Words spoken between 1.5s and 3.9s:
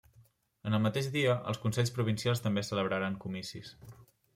els consells provincials també celebraren comicis.